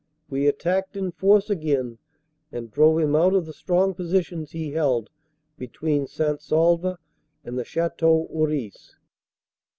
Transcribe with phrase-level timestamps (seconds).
[0.31, 1.99] We attacked in force again
[2.51, 5.11] and drove him out of the strong positions he held
[5.59, 6.41] between St.
[6.41, 6.97] Saulve
[7.43, 8.95] and the Chateau Houris.